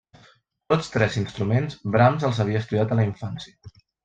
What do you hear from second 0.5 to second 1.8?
Tots tres instruments,